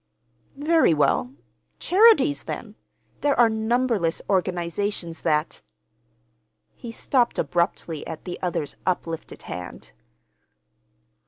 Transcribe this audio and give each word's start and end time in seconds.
"Very 0.57 0.95
well—charities, 0.95 2.45
then. 2.45 2.73
There 3.19 3.39
are 3.39 3.49
numberless 3.49 4.19
organizations 4.31 5.21
that—" 5.21 5.61
He 6.73 6.91
stopped 6.91 7.37
abruptly 7.37 8.07
at 8.07 8.25
the 8.25 8.41
other's 8.41 8.75
uplifted 8.83 9.43
hand. 9.43 9.91